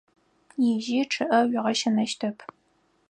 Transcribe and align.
Ижьы 0.71 0.99
чъыӏэ 1.11 1.39
уигъэщынэщтэп. 1.45 2.37